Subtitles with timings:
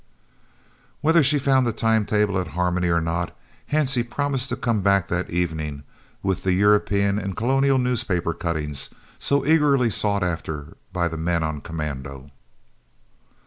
[1.01, 3.37] Whether she found the time table at Harmony or not,
[3.71, 5.83] Hansie promised to come back that evening,
[6.23, 11.61] with the European and Colonial newspaper cuttings, so eagerly sought after by the men on
[11.61, 12.31] commando.